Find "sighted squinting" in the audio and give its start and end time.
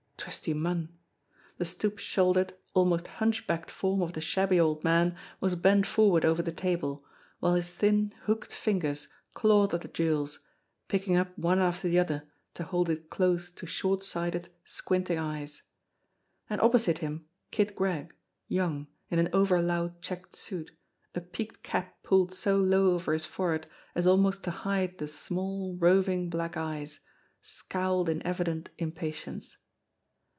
14.03-15.17